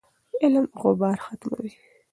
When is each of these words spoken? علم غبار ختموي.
علم 0.41 0.65
غبار 0.81 1.17
ختموي. 1.25 1.71